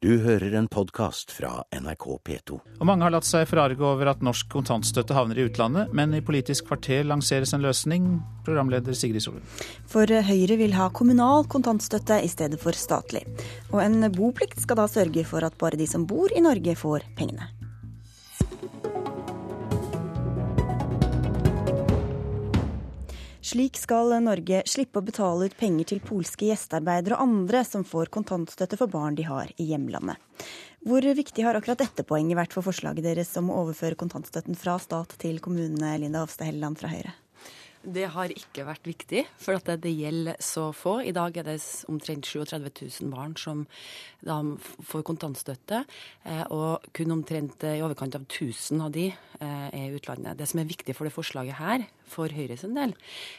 Du 0.00 0.14
hører 0.24 0.54
en 0.56 0.64
podkast 0.64 1.28
fra 1.36 1.58
NRK 1.76 2.04
P2. 2.24 2.56
Og 2.80 2.86
mange 2.88 3.04
har 3.04 3.12
latt 3.12 3.26
seg 3.28 3.42
forarge 3.50 3.84
over 3.84 4.08
at 4.08 4.22
norsk 4.24 4.48
kontantstøtte 4.48 5.12
havner 5.12 5.36
i 5.36 5.44
utlandet, 5.44 5.92
men 5.92 6.16
i 6.16 6.22
Politisk 6.24 6.70
kvarter 6.70 7.04
lanseres 7.04 7.52
en 7.52 7.60
løsning. 7.60 8.06
Programleder 8.46 8.96
Sigrid 8.96 9.20
Solund. 9.20 9.44
For 9.92 10.08
Høyre 10.08 10.56
vil 10.56 10.72
ha 10.78 10.88
kommunal 10.96 11.44
kontantstøtte 11.52 12.16
i 12.24 12.32
stedet 12.32 12.56
for 12.64 12.72
statlig. 12.72 13.26
Og 13.74 13.82
en 13.84 14.08
boplikt 14.16 14.64
skal 14.64 14.80
da 14.80 14.88
sørge 14.88 15.28
for 15.28 15.44
at 15.44 15.60
bare 15.60 15.76
de 15.76 15.92
som 15.92 16.08
bor 16.08 16.32
i 16.32 16.40
Norge 16.48 16.80
får 16.80 17.04
pengene. 17.20 17.59
Slik 23.50 23.80
skal 23.80 24.12
Norge 24.22 24.60
slippe 24.70 25.00
å 25.00 25.02
betale 25.02 25.48
ut 25.48 25.54
penger 25.58 25.88
til 25.90 26.00
polske 26.06 26.46
gjestearbeidere 26.46 27.16
og 27.16 27.24
andre 27.24 27.64
som 27.66 27.82
får 27.82 28.12
kontantstøtte 28.14 28.76
for 28.78 28.92
barn 28.92 29.16
de 29.18 29.24
har 29.26 29.50
i 29.56 29.66
hjemlandet. 29.72 30.20
Hvor 30.86 31.02
viktig 31.02 31.42
har 31.42 31.58
akkurat 31.58 31.80
dette 31.82 32.04
poenget 32.06 32.38
vært 32.38 32.54
for 32.54 32.62
forslaget 32.62 33.08
deres 33.08 33.32
om 33.40 33.50
å 33.50 33.56
overføre 33.64 33.98
kontantstøtten 33.98 34.54
fra 34.60 34.76
stat 34.78 35.16
til 35.18 35.42
kommune, 35.42 35.96
Linda 35.98 36.22
Hofstad 36.22 36.46
Helleland 36.46 36.78
fra 36.78 36.92
Høyre? 36.92 37.16
Det 37.80 38.04
har 38.12 38.28
ikke 38.28 38.66
vært 38.68 38.84
viktig, 38.84 39.22
for 39.40 39.56
at 39.56 39.68
det, 39.80 39.92
gjelder 39.96 40.36
så 40.44 40.66
få. 40.76 40.98
I 41.00 41.14
dag 41.16 41.38
er 41.40 41.46
det 41.48 41.56
omtrent 41.88 42.28
37 42.28 42.68
000 42.68 43.08
barn 43.14 43.32
som 43.40 43.62
får 44.84 45.04
kontantstøtte, 45.08 45.80
eh, 46.28 46.42
og 46.52 46.84
kun 46.96 47.16
omtrent 47.16 47.64
i 47.64 47.80
overkant 47.80 48.18
av 48.18 48.26
1000 48.26 48.84
av 48.84 48.92
de 48.92 49.06
eh, 49.08 49.70
er 49.72 49.86
i 49.86 49.96
utlandet. 49.96 50.36
Det 50.36 50.50
som 50.50 50.60
er 50.60 50.68
viktig 50.68 50.96
for 50.96 51.08
det 51.08 51.14
forslaget 51.16 51.56
her, 51.56 51.88
for 52.04 52.28
Høyres 52.28 52.66
del, 52.68 52.92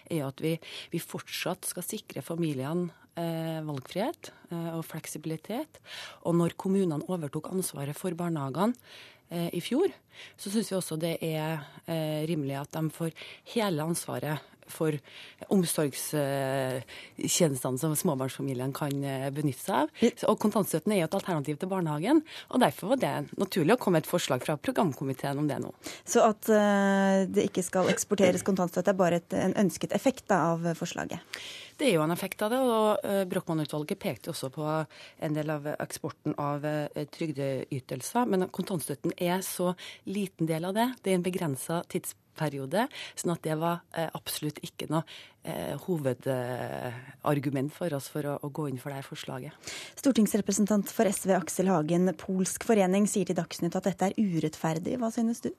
er 0.09 0.26
at 0.26 0.42
vi, 0.42 0.55
vi 0.89 1.03
fortsatt 1.03 1.70
skal 1.70 1.86
sikre 1.86 2.26
familiene 2.26 2.89
eh, 3.14 3.62
valgfrihet 3.67 4.34
og 4.73 4.81
fleksibilitet. 4.89 5.78
Og 6.26 6.34
når 6.36 6.58
kommunene 6.59 7.05
overtok 7.14 7.53
ansvaret 7.53 7.95
for 7.95 8.17
barnehagene, 8.17 8.73
Eh, 8.73 9.20
i 9.31 9.62
fjor, 9.63 9.88
så 10.38 10.52
syns 10.52 10.72
vi 10.72 10.78
også 10.78 10.95
det 11.00 11.17
er 11.23 11.59
eh, 11.88 12.28
rimelig 12.30 12.55
at 12.61 12.72
de 12.75 12.89
får 12.94 13.11
hele 13.55 13.83
ansvaret 13.83 14.38
for 14.72 14.95
omsorgstjenestene 15.52 17.78
som 17.81 17.95
småbarnsfamiliene 18.00 18.73
kan 18.75 19.03
eh, 19.03 19.30
benytte 19.36 19.64
seg 19.66 19.75
av. 19.81 19.88
Og 20.31 20.38
kontantstøtten 20.39 20.92
er 20.95 21.00
jo 21.02 21.08
et 21.09 21.17
alternativ 21.17 21.55
til 21.59 21.72
barnehagen, 21.72 22.17
og 22.47 22.58
derfor 22.64 22.86
var 22.94 23.00
det 23.02 23.16
naturlig 23.42 23.73
å 23.75 23.81
komme 23.81 23.97
et 24.00 24.08
forslag 24.08 24.39
fra 24.45 24.55
programkomiteen 24.55 25.39
om 25.42 25.48
det 25.50 25.59
nå. 25.64 25.72
Så 26.08 26.20
at 26.23 26.44
det 27.31 27.44
ikke 27.50 27.64
skal 27.67 27.92
eksporteres 27.92 28.48
kontantstøtte 28.48 28.92
er 28.94 29.02
bare 29.02 29.16
et, 29.20 29.31
en 29.36 29.59
ønsket 29.66 29.92
effekt 29.98 30.25
da, 30.31 30.38
av 30.53 30.59
forslaget? 30.80 31.20
Det 31.81 31.87
er 31.89 31.95
jo 31.95 32.03
en 32.05 32.13
effekt 32.13 32.43
av 32.45 32.51
det. 32.53 32.59
og 32.61 33.01
uh, 33.01 33.23
Brochmann-utvalget 33.25 33.97
pekte 33.97 34.29
også 34.29 34.51
på 34.53 34.65
en 34.69 35.33
del 35.33 35.49
av 35.49 35.65
eksporten 35.81 36.35
av 36.37 36.61
uh, 36.61 37.05
trygdeytelser. 37.15 38.27
Men 38.29 38.45
kontantstøtten 38.53 39.15
er 39.17 39.41
så 39.41 39.71
liten 40.05 40.45
del 40.45 40.67
av 40.69 40.75
det. 40.77 40.85
Det 41.02 41.09
er 41.09 41.17
en 41.17 41.25
begrensa 41.25 41.79
tidsperiode. 41.89 42.85
sånn 43.17 43.33
at 43.33 43.41
det 43.47 43.55
var 43.57 43.81
uh, 43.97 44.09
absolutt 44.13 44.61
ikke 44.61 44.91
noe 44.93 45.02
hovedargument 45.87 47.73
for 47.73 47.89
oss 47.97 48.11
for 48.13 48.27
å, 48.29 48.49
gå 48.53 48.67
inn 48.69 48.77
for 48.77 48.93
det 48.93 49.02
forslaget. 49.02 49.71
Stortingsrepresentant 49.97 50.93
for 50.93 51.09
SV 51.09 51.33
Aksel 51.33 51.71
Hagen, 51.73 52.13
Polsk 52.13 52.67
forening 52.69 53.09
sier 53.09 53.25
til 53.25 53.39
Dagsnytt 53.39 53.73
at 53.79 53.89
dette 53.89 54.11
er 54.11 54.19
urettferdig. 54.21 54.99
Hva 55.02 55.09
synes 55.09 55.41
du? 55.41 55.49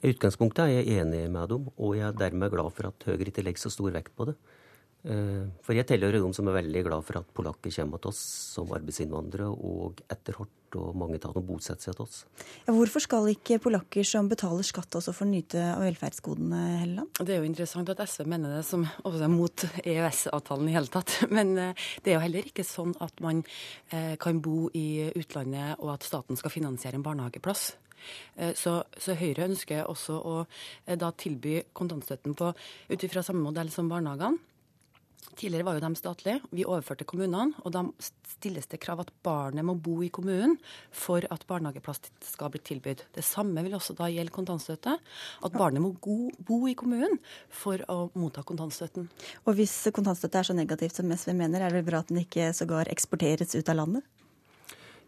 I 0.00 0.14
utgangspunktet 0.14 0.64
er 0.64 0.78
jeg 0.78 1.04
enig 1.04 1.26
med 1.28 1.52
dem, 1.52 1.68
og 1.76 1.92
jeg 1.98 2.08
er 2.08 2.16
dermed 2.24 2.56
glad 2.56 2.72
for 2.72 2.88
at 2.88 3.04
Høyre 3.04 3.28
ikke 3.28 3.44
legger 3.44 3.66
så 3.66 3.76
stor 3.76 3.92
vekt 3.92 4.16
på 4.16 4.32
det. 4.32 4.38
Eh, 5.02 5.48
for 5.66 5.74
jeg 5.74 5.88
tilhører 5.90 6.22
dem 6.22 6.34
som 6.36 6.46
er 6.46 6.60
veldig 6.60 6.82
glad 6.86 7.02
for 7.02 7.18
at 7.18 7.30
polakker 7.34 7.72
kommer 7.74 7.98
til 7.98 8.12
oss 8.12 8.20
som 8.54 8.70
arbeidsinnvandrere, 8.70 9.48
og 9.50 10.02
etter 10.12 10.36
hvert 10.38 10.76
og 10.78 10.94
mange 10.96 11.18
av 11.18 11.34
dem 11.34 11.44
bosetter 11.44 11.88
seg 11.88 11.96
til 11.98 12.04
oss. 12.04 12.20
Ja, 12.68 12.72
hvorfor 12.76 13.02
skal 13.02 13.26
ikke 13.32 13.58
polakker 13.64 14.06
som 14.06 14.30
betaler 14.30 14.64
skatt 14.64 14.94
også 14.94 15.12
få 15.16 15.26
nyte 15.28 15.58
av 15.72 15.82
velferdsgodene, 15.82 16.60
Helleland? 16.84 17.10
Det 17.18 17.34
er 17.34 17.42
jo 17.42 17.48
interessant 17.48 17.90
at 17.92 18.04
SV 18.06 18.28
mener 18.30 18.54
det 18.54 18.62
som 18.68 18.86
også 19.02 19.26
er 19.26 19.32
mot 19.32 19.66
EØS-avtalen 19.82 20.70
i 20.70 20.76
hele 20.76 20.92
tatt. 20.92 21.16
Men 21.36 21.52
eh, 21.58 21.88
det 22.04 22.12
er 22.12 22.20
jo 22.20 22.24
heller 22.28 22.52
ikke 22.52 22.66
sånn 22.66 22.94
at 23.02 23.18
man 23.24 23.42
eh, 23.90 24.14
kan 24.22 24.38
bo 24.44 24.68
i 24.70 25.10
utlandet 25.18 25.82
og 25.82 25.96
at 25.96 26.06
staten 26.06 26.38
skal 26.38 26.54
finansiere 26.54 27.00
en 27.00 27.06
barnehageplass. 27.06 27.72
Så, 28.58 28.72
så, 28.98 29.14
Høyre 29.14 29.44
ønsker 29.46 29.84
også 29.86 30.16
å 30.26 30.32
da 30.98 31.12
tilby 31.14 31.60
kontantstøtten 31.70 32.34
på 32.34 32.48
ut 32.50 33.04
ifra 33.06 33.22
samme 33.22 33.44
modell 33.44 33.70
som 33.70 33.86
barnehagene. 33.86 34.40
Tidligere 35.36 35.64
var 35.64 35.78
jo 35.78 35.82
de 35.82 35.96
statlige. 35.96 36.40
Vi 36.52 36.64
overførte 36.68 37.06
kommunene, 37.08 37.56
og 37.64 37.72
da 37.72 37.82
stilles 38.28 38.68
det 38.68 38.80
krav 38.82 39.00
at 39.00 39.12
barnet 39.24 39.64
må 39.64 39.74
bo 39.80 40.02
i 40.04 40.10
kommunen 40.12 40.58
for 40.92 41.24
at 41.32 41.46
barnehageplass 41.48 42.02
skal 42.34 42.52
bli 42.52 42.60
tilbudt. 42.60 43.06
Det 43.16 43.24
samme 43.24 43.64
vil 43.64 43.76
også 43.78 43.96
da 43.96 44.10
gjelde 44.12 44.34
kontantstøtte. 44.34 44.98
At 45.42 45.56
barnet 45.56 45.80
må 45.84 45.94
bo 45.96 46.58
i 46.68 46.76
kommunen 46.76 47.16
for 47.48 47.80
å 47.88 48.10
motta 48.12 48.44
kontantstøtten. 48.44 49.08
Og 49.46 49.56
hvis 49.56 49.76
kontantstøtte 49.94 50.42
er 50.42 50.50
så 50.50 50.56
negativt 50.58 51.00
som 51.00 51.08
SV 51.08 51.32
mener, 51.32 51.62
er 51.64 51.72
det 51.72 51.80
vel 51.80 51.88
bra 51.88 52.02
at 52.04 52.12
den 52.12 52.20
ikke 52.26 52.52
sågar 52.56 52.92
eksporteres 52.92 53.56
ut 53.56 53.72
av 53.72 53.80
landet? 53.80 54.04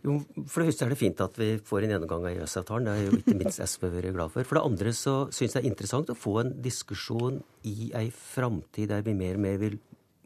Jo, 0.05 0.19
For 0.49 0.61
det 0.61 0.69
første 0.69 0.85
er 0.85 0.93
det 0.93 1.01
fint 1.01 1.21
at 1.25 1.37
vi 1.41 1.55
får 1.65 1.85
en 1.85 1.95
gjennomgang 1.95 2.27
av 2.27 2.35
EØS-avtalen. 2.35 2.89
Det 2.89 2.95
er 2.95 3.07
jo 3.07 3.21
ikke 3.23 3.37
minst 3.41 3.61
SV 3.65 3.89
vært 3.89 4.13
glad 4.13 4.33
for. 4.35 4.45
For 4.45 4.59
det 4.59 4.65
andre 4.69 4.93
så 4.97 5.15
syns 5.33 5.55
jeg 5.55 5.63
det 5.63 5.63
er 5.63 5.73
interessant 5.73 6.13
å 6.13 6.17
få 6.19 6.35
en 6.43 6.53
diskusjon 6.65 7.41
i 7.69 7.89
ei 7.97 8.11
framtid 8.13 8.93
der 8.93 9.05
vi 9.07 9.17
mer 9.17 9.39
og 9.39 9.45
mer 9.47 9.57
vil 9.63 9.79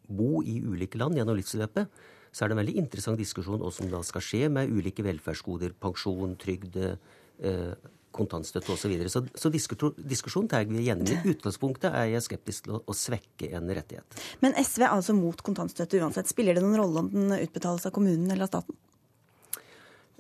bo 0.09 0.43
i 0.43 0.59
ulike 0.65 1.01
land 1.01 1.19
gjennom 1.19 1.37
livsløpet, 1.39 2.01
så 2.33 2.45
er 2.45 2.51
det 2.51 2.57
en 2.57 2.63
veldig 2.63 2.81
interessant 2.81 3.21
diskusjon 3.21 3.61
hva 3.63 3.71
som 3.73 3.89
da 3.91 4.01
skal 4.07 4.25
skje 4.25 4.49
med 4.53 4.73
ulike 4.73 5.05
velferdsgoder, 5.07 5.73
pensjon, 5.81 6.35
trygd, 6.41 6.77
eh, 6.79 7.73
kontantstøtte 8.15 8.73
osv. 8.73 8.83
Så, 8.83 8.91
videre. 8.91 9.13
så 9.13 9.23
Så 9.35 9.51
diskusjonen 9.51 10.49
tar 10.49 10.65
vi 10.69 10.83
igjen. 10.83 11.05
I 11.07 11.21
utgangspunktet 11.33 11.93
er 11.93 12.11
jeg 12.13 12.27
skeptisk 12.27 12.67
til 12.67 12.79
å, 12.79 12.83
å, 12.85 12.97
svekke 12.97 13.53
en 13.57 13.71
rettighet. 13.71 14.21
Men 14.45 14.57
SV 14.59 14.85
er 14.85 14.93
altså 14.93 15.17
mot 15.17 15.41
kontantstøtte 15.45 16.01
uansett. 16.03 16.31
Spiller 16.31 16.57
det 16.57 16.65
noen 16.65 16.81
rolle 16.81 17.05
om 17.05 17.11
den 17.15 17.37
utbetales 17.39 17.87
av 17.89 17.95
kommunen 17.97 18.31
eller 18.31 18.49
av 18.49 18.53
staten? 18.53 18.79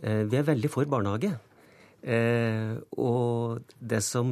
Eh, 0.02 0.24
vi 0.30 0.38
er 0.38 0.46
veldig 0.46 0.70
for 0.72 0.88
barnehage. 0.90 1.32
Eh, 2.02 2.76
og 2.96 3.64
det 3.80 4.02
som, 4.06 4.30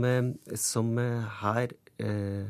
som 0.55 0.93
her 1.41 1.73
eh, 1.99 2.44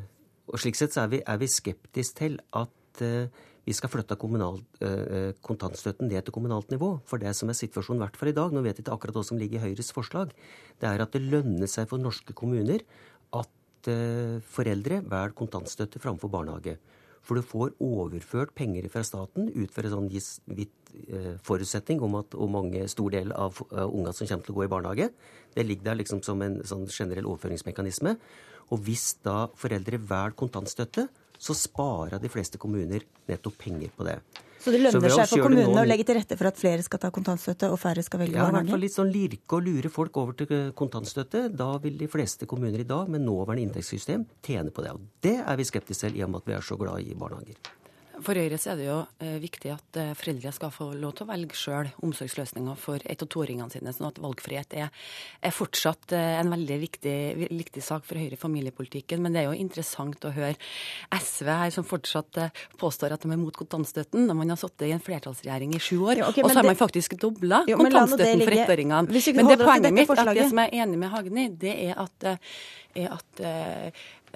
Og 0.52 0.60
slik 0.60 0.76
sett 0.76 0.92
så 0.92 1.06
er 1.06 1.08
vi, 1.14 1.20
er 1.24 1.38
vi 1.40 1.48
skeptisk 1.48 2.18
til 2.20 2.36
at 2.52 2.75
Eh, 3.02 3.28
vi 3.66 3.74
skal 3.74 3.90
flytte 3.90 4.14
kommunal, 4.14 4.60
eh, 4.80 5.32
kontantstøtten 5.42 6.06
ned 6.08 6.24
til 6.24 6.32
kommunalt 6.32 6.70
nivå. 6.70 7.00
For 7.04 7.18
det 7.18 7.34
som 7.34 7.48
er 7.48 7.58
situasjonen, 7.58 7.98
i 7.98 8.06
hvert 8.06 8.28
i 8.28 8.32
dag, 8.32 8.52
nå 8.52 8.62
vet 8.62 8.76
jeg 8.76 8.84
ikke 8.84 8.94
akkurat 8.94 9.14
hva 9.14 9.24
som 9.24 9.38
ligger 9.38 9.58
i 9.58 9.64
Høyres 9.66 9.92
forslag, 9.92 10.30
det 10.78 10.86
er 10.88 11.02
at 11.02 11.10
det 11.10 11.22
lønner 11.22 11.66
seg 11.66 11.88
for 11.88 11.98
norske 11.98 12.32
kommuner 12.32 12.80
at 13.34 13.48
eh, 13.88 14.38
foreldre 14.38 15.02
velger 15.02 15.34
kontantstøtte 15.34 15.98
framfor 15.98 16.30
barnehage. 16.30 16.78
For 17.22 17.34
du 17.34 17.42
får 17.42 17.74
overført 17.82 18.54
penger 18.54 18.88
fra 18.88 19.02
staten 19.02 19.50
ut 19.50 19.72
fra 19.72 19.82
en 19.82 19.90
sånn 19.90 20.10
gitt 20.10 20.70
forutsetning 21.42 22.00
om 22.00 22.14
at 22.14 22.30
hvor 22.30 22.48
mange 22.48 22.86
stor 22.88 23.10
del 23.10 23.32
av 23.32 23.58
unga 23.72 24.12
som 24.14 24.28
kommer 24.28 24.44
til 24.46 24.54
å 24.54 24.56
gå 24.56 24.64
i 24.64 24.70
barnehage. 24.70 25.10
Det 25.52 25.66
ligger 25.66 25.90
der 25.90 25.98
liksom 25.98 26.22
som 26.22 26.40
en 26.40 26.62
sånn 26.62 26.86
generell 26.86 27.26
overføringsmekanisme. 27.26 28.14
Og 28.70 28.82
hvis 28.86 29.16
da 29.26 29.48
foreldre 29.58 29.98
velger 29.98 30.38
kontantstøtte, 30.38 31.08
så 31.38 31.56
sparer 31.56 32.20
de 32.22 32.30
fleste 32.32 32.60
kommuner 32.60 33.06
nettopp 33.28 33.56
penger 33.60 33.92
på 33.96 34.06
det. 34.08 34.18
Så 34.66 34.72
det 34.74 34.80
lønner 34.82 35.12
seg 35.14 35.28
for 35.30 35.44
kommunene 35.44 35.68
noen... 35.68 35.84
å 35.84 35.86
legge 35.86 36.08
til 36.08 36.16
rette 36.18 36.34
for 36.38 36.48
at 36.50 36.58
flere 36.58 36.82
skal 36.82 36.98
ta 37.04 37.12
kontantstøtte 37.14 37.68
og 37.70 37.78
færre 37.78 38.02
skal 38.02 38.24
velge 38.24 38.34
barnehage? 38.34 38.56
Ja, 38.56 38.58
i 38.58 38.66
hvert 38.66 38.74
fall 38.74 38.82
litt 38.82 38.96
sånn 38.96 39.12
lirke 39.14 39.58
og 39.60 39.68
lure 39.68 39.92
folk 39.94 40.18
over 40.18 40.34
til 40.40 40.72
kontantstøtte. 40.74 41.44
Da 41.54 41.68
vil 41.84 42.00
de 42.00 42.08
fleste 42.10 42.48
kommuner 42.50 42.82
i 42.82 42.88
dag 42.88 43.12
med 43.12 43.22
nåværende 43.22 43.68
inntektssystem 43.68 44.26
tjene 44.42 44.74
på 44.74 44.82
det. 44.82 44.96
Og 44.96 45.06
det 45.22 45.36
er 45.38 45.60
vi 45.60 45.68
skeptiske 45.70 46.08
til 46.08 46.18
i 46.18 46.24
og 46.26 46.32
med 46.32 46.42
at 46.42 46.50
vi 46.50 46.56
er 46.58 46.66
så 46.66 46.78
glad 46.80 47.06
i 47.06 47.14
barnehager. 47.14 47.60
For 48.24 48.38
Høyre 48.38 48.56
er 48.56 48.78
det 48.78 48.86
jo 48.86 48.96
eh, 49.20 49.36
viktig 49.42 49.70
at 49.74 49.98
eh, 50.00 50.12
foreldre 50.16 50.52
skal 50.54 50.70
få 50.72 50.88
lov 50.96 51.16
til 51.16 51.26
å 51.26 51.28
velge 51.28 51.58
sjøl 51.58 51.90
omsorgsløsninger 52.06 52.78
for 52.80 53.02
ett- 53.04 53.22
og 53.24 53.28
toåringene 53.32 53.72
sine. 53.72 53.92
sånn 53.92 54.08
at 54.08 54.20
valgfrihet 54.22 54.76
er, 54.78 54.88
er 55.44 55.54
fortsatt 55.54 56.14
eh, 56.16 56.38
en 56.40 56.52
veldig 56.54 56.78
viktig, 56.80 57.16
viktig, 57.50 57.84
sak 57.84 58.06
for 58.08 58.16
Høyre 58.16 58.38
i 58.38 58.40
familiepolitikken. 58.40 59.20
Men 59.22 59.36
det 59.36 59.42
er 59.42 59.50
jo 59.50 59.58
interessant 59.60 60.24
å 60.24 60.32
høre 60.32 60.56
SV 61.12 61.52
her 61.52 61.74
som 61.74 61.86
fortsatt 61.88 62.40
påstår 62.80 63.16
at 63.16 63.26
de 63.26 63.32
er 63.34 63.40
mot 63.40 63.56
kontantstøtten, 63.56 64.24
når 64.30 64.40
man 64.40 64.54
har 64.54 64.60
sittet 64.60 64.88
i 64.88 64.94
en 64.96 65.04
flertallsregjering 65.04 65.76
i 65.76 65.82
sju 65.82 66.00
år. 66.00 66.22
Ja, 66.22 66.32
okay, 66.32 66.46
og 66.46 66.54
så 66.54 66.62
har 66.62 66.70
man 66.70 66.80
faktisk 66.80 67.18
dobla 67.20 67.64
kontantstøtten 67.68 68.46
for 68.46 68.60
ettåringene. 68.62 69.22
Men 69.36 69.52
det 69.52 69.60
poenget 69.60 70.00
mitt, 70.00 70.16
at 70.16 70.34
det 70.36 70.48
som 70.50 70.64
jeg 70.64 70.72
er 70.72 70.86
enig 70.86 71.04
med 71.04 71.12
Hagen 71.12 71.42
i, 71.44 71.48
det 71.52 71.78
er 71.90 72.00
at, 72.06 72.30
er 72.96 73.16
at 73.20 73.46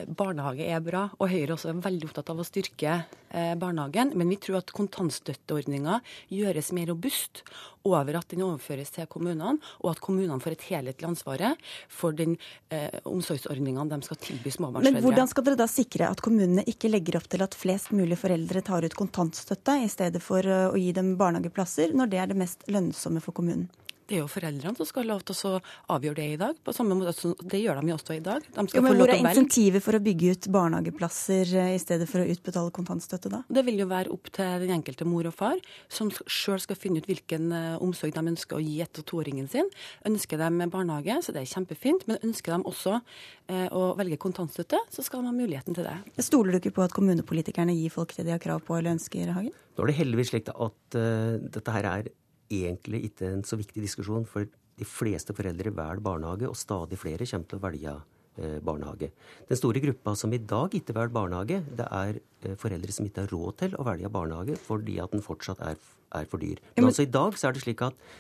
barnehage 0.06 0.66
er 0.66 0.82
bra, 0.84 1.06
og 1.18 1.32
Høyre 1.32 1.56
også 1.56 1.72
er 1.72 1.82
veldig 1.84 2.10
opptatt 2.10 2.30
av 2.32 2.40
å 2.40 2.46
styrke 2.46 2.94
eh, 3.00 3.54
barnehagen. 3.60 4.14
Men 4.18 4.30
vi 4.32 4.38
tror 4.42 4.60
at 4.60 4.72
kontantstøtteordninga 4.76 6.00
gjøres 6.32 6.72
mer 6.76 6.90
robust 6.92 7.42
over 7.88 8.18
at 8.18 8.28
den 8.32 8.44
overføres 8.44 8.92
til 8.92 9.08
kommunene, 9.10 9.56
og 9.80 9.92
at 9.94 10.02
kommunene 10.04 10.40
får 10.42 10.56
et 10.56 10.66
helhetlig 10.68 11.08
ansvar 11.08 11.44
for 11.88 12.16
den 12.16 12.36
eh, 12.74 13.00
omsorgsordningene 13.08 13.88
de 13.90 14.00
skal 14.06 14.20
tilby 14.20 14.52
småbarnsforeldre. 14.52 15.00
Men 15.00 15.06
hvordan 15.06 15.30
skal 15.30 15.46
dere 15.48 15.60
da 15.62 15.68
sikre 15.70 16.10
at 16.12 16.22
kommunene 16.24 16.66
ikke 16.68 16.92
legger 16.92 17.20
opp 17.20 17.28
til 17.32 17.44
at 17.44 17.56
flest 17.56 17.94
mulig 17.96 18.18
foreldre 18.20 18.64
tar 18.66 18.84
ut 18.84 18.98
kontantstøtte 18.98 19.80
i 19.84 19.90
stedet 19.92 20.22
for 20.24 20.44
eh, 20.44 20.68
å 20.68 20.76
gi 20.80 20.92
dem 20.96 21.14
barnehageplasser, 21.20 21.96
når 21.96 22.12
det 22.12 22.22
er 22.22 22.32
det 22.32 22.40
mest 22.42 22.68
lønnsomme 22.68 23.24
for 23.24 23.36
kommunen? 23.36 23.70
Det 24.10 24.16
er 24.18 24.24
jo 24.24 24.30
foreldrene 24.30 24.74
som 24.74 24.86
skal 24.88 25.04
ha 25.04 25.12
lov 25.12 25.20
til 25.22 25.36
å 25.46 25.58
avgjøre 25.94 26.18
det 26.18 26.24
i 26.32 26.38
dag. 26.40 26.56
på 26.66 26.72
samme 26.74 26.96
måte 26.98 27.14
Det 27.46 27.60
gjør 27.62 27.78
de 27.78 27.92
jo 27.92 27.94
også 27.94 28.16
i 28.16 28.22
dag. 28.26 28.42
De 28.42 28.64
jo, 28.74 28.82
men 28.82 28.96
Hvor 28.98 29.12
er 29.12 29.20
insentivet 29.22 29.84
for 29.84 29.94
å 29.94 30.00
bygge 30.02 30.32
ut 30.34 30.48
barnehageplasser 30.50 31.52
eh, 31.54 31.74
i 31.76 31.78
stedet 31.78 32.08
for 32.10 32.18
å 32.18 32.26
utbetale 32.26 32.74
kontantstøtte, 32.74 33.30
da? 33.30 33.44
Det 33.46 33.62
vil 33.68 33.78
jo 33.78 33.86
være 33.86 34.10
opp 34.10 34.32
til 34.34 34.64
den 34.64 34.74
enkelte 34.74 35.06
mor 35.06 35.28
og 35.30 35.36
far, 35.36 35.62
som 35.86 36.10
sjøl 36.26 36.58
skal 36.58 36.80
finne 36.80 36.98
ut 36.98 37.06
hvilken 37.06 37.54
eh, 37.54 37.76
omsorg 37.78 38.16
de 38.16 38.26
ønsker 38.32 38.58
å 38.58 38.64
gi 38.64 38.80
ett- 38.82 38.98
og 38.98 39.06
toåringen 39.06 39.46
sin. 39.46 39.70
Ønsker 40.10 40.42
de 40.42 40.70
barnehage, 40.74 41.20
så 41.22 41.30
det 41.36 41.44
er 41.44 41.52
kjempefint. 41.54 42.08
Men 42.10 42.18
ønsker 42.26 42.56
de 42.56 42.66
også 42.66 42.98
eh, 43.46 43.68
å 43.70 43.92
velge 44.00 44.18
kontantstøtte, 44.18 44.82
så 44.90 45.06
skal 45.06 45.22
de 45.22 45.30
ha 45.30 45.36
muligheten 45.38 45.78
til 45.78 45.86
det. 45.86 45.94
Stoler 46.18 46.58
du 46.58 46.64
ikke 46.64 46.74
på 46.80 46.88
at 46.88 46.98
kommunepolitikerne 46.98 47.78
gir 47.78 47.94
folk 47.94 48.16
det 48.18 48.26
de 48.26 48.34
har 48.34 48.42
krav 48.42 48.66
på 48.66 48.74
eller 48.74 48.98
ønsker, 48.98 49.30
Hagen? 49.38 49.54
Nå 49.78 49.86
er 49.86 49.92
det 49.92 50.00
heldigvis 50.02 50.34
slik 50.34 50.50
at 50.50 50.98
uh, 50.98 51.38
dette 51.46 51.78
her 51.78 51.86
er 51.94 52.10
egentlig 52.50 53.04
ikke 53.10 53.28
en 53.30 53.44
så 53.46 53.58
viktig 53.60 53.82
diskusjon, 53.84 54.26
for 54.28 54.46
de 54.80 54.88
fleste 54.88 55.34
foreldre 55.36 55.72
velger 55.74 56.02
barnehage, 56.04 56.48
og 56.48 56.58
stadig 56.58 56.98
flere 57.00 57.28
kommer 57.28 57.50
til 57.50 57.60
å 57.60 57.64
velge 57.64 57.92
eh, 58.40 58.56
barnehage. 58.64 59.10
Den 59.48 59.60
store 59.60 59.82
gruppa 59.84 60.14
som 60.16 60.32
i 60.34 60.40
dag 60.40 60.74
ikke 60.76 60.96
velger 60.96 61.14
barnehage, 61.14 61.60
det 61.78 61.86
er 61.86 62.18
eh, 62.18 62.56
foreldre 62.60 62.96
som 62.96 63.06
ikke 63.06 63.26
har 63.26 63.34
råd 63.34 63.60
til 63.64 63.76
å 63.76 63.86
velge 63.86 64.12
barnehage 64.12 64.58
fordi 64.64 64.98
at 65.02 65.14
den 65.14 65.24
fortsatt 65.24 65.62
er, 65.66 65.78
er 66.16 66.28
for 66.30 66.42
dyr. 66.42 66.62
Men, 66.72 66.82
Men 66.82 66.90
altså 66.92 67.06
i 67.06 67.12
dag 67.12 67.38
så 67.38 67.48
er 67.48 67.56
det 67.56 67.64
slik 67.66 67.84
at 67.86 68.10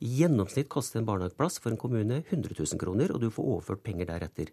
i 0.00 0.14
gjennomsnitt 0.22 0.70
koster 0.72 1.00
en 1.00 1.08
barnehageplass 1.08 1.58
for 1.60 1.72
en 1.72 1.80
kommune 1.80 2.22
100 2.22 2.54
000 2.56 2.80
kroner, 2.80 3.12
og 3.12 3.20
du 3.20 3.28
får 3.32 3.48
overført 3.56 3.84
penger 3.84 4.08
deretter. 4.08 4.52